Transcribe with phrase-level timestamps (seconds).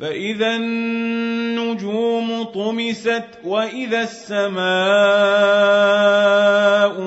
[0.00, 4.60] فإذا النجوم طمست وإذا السماء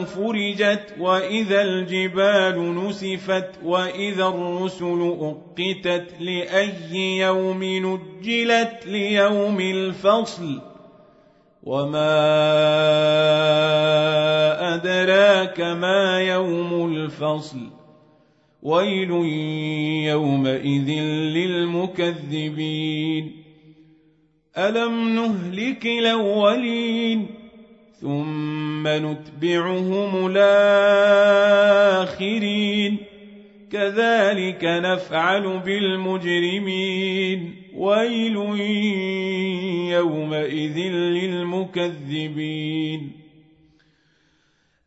[0.04, 10.62] فرجت وإذا الجبال نسفت وإذا الرسل أقتت لأي يوم نجلت ليوم الفصل
[11.64, 12.14] وما
[14.75, 17.83] أدراك ما يوم الفصل
[18.63, 19.12] ويل
[20.08, 20.90] يومئذ
[21.35, 23.31] للمكذبين
[24.58, 27.28] ألم نهلك الأولين
[28.02, 31.53] ثم نتبعهم الآخرين
[33.72, 38.36] كذلك نفعل بالمجرمين ويل
[39.91, 40.78] يومئذ
[41.17, 43.11] للمكذبين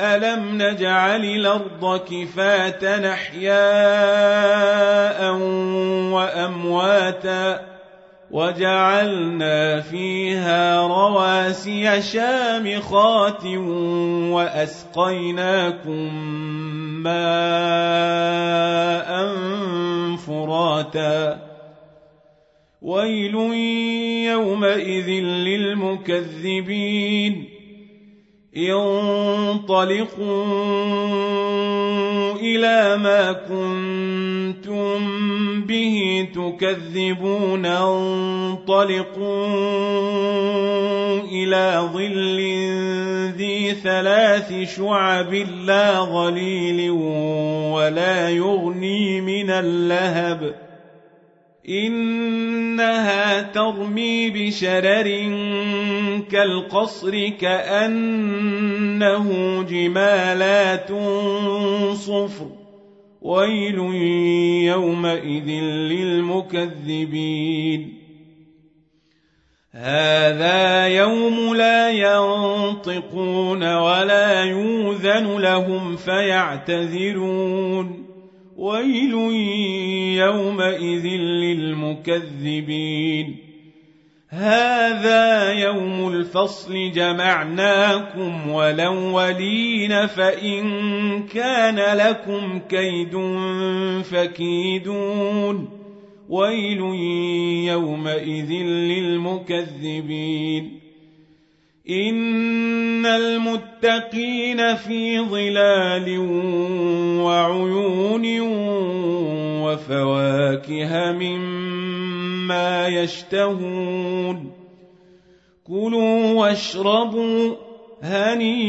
[0.00, 3.60] ألم نجعل الأرض كفاة نحياء
[6.12, 7.70] وأمواتا
[8.30, 13.44] وجعلنا فيها رواسي شامخات
[14.32, 16.14] وأسقيناكم
[17.02, 17.90] ماء
[20.16, 21.38] فراتا
[22.82, 23.34] ويل
[24.24, 25.08] يومئذ
[25.46, 27.59] للمكذبين
[28.56, 30.34] انطلقوا
[32.40, 34.98] إلى ما كنتم
[35.62, 37.66] به تكذبون.
[37.66, 39.10] انطلقوا
[41.32, 42.40] إلى ظل
[43.36, 45.34] ذي ثلاث شعب
[45.64, 46.90] لا ظليل
[47.70, 50.69] ولا يغني من اللهب.
[51.70, 55.08] إنها ترمي بشرر
[56.30, 59.26] كالقصر كأنه
[59.62, 60.88] جمالات
[61.94, 62.46] صفر.
[63.22, 63.78] ويل
[64.64, 65.48] يومئذ
[65.90, 67.94] للمكذبين.
[69.72, 78.09] هذا يوم لا ينطقون ولا يوذن لهم فيعتذرون.
[78.60, 79.14] ويل
[80.18, 81.06] يومئذ
[81.44, 83.36] للمكذبين.
[84.28, 90.62] هذا يوم الفصل جمعناكم ولولين فإن
[91.22, 93.18] كان لكم كيد
[94.02, 95.68] فكيدون.
[96.28, 96.80] ويل
[97.68, 98.52] يومئذ
[98.92, 100.80] للمكذبين.
[103.00, 106.18] إن المتقين في ظلال
[107.20, 108.40] وعيون
[109.62, 114.52] وفواكه مما يشتهون
[115.64, 117.54] كلوا واشربوا
[118.02, 118.60] هنيئا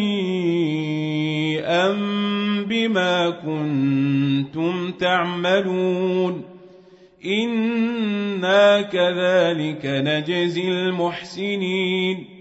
[2.67, 6.43] بما كنتم تعملون
[7.25, 12.40] إنا كذلك نجزي المحسنين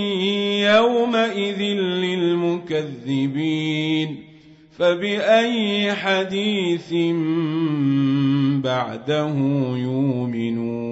[0.81, 1.61] يومئذ
[3.05, 4.17] للمكذبين
[4.71, 6.93] فبأي حديث
[8.63, 9.35] بعده
[9.77, 10.91] يؤمنون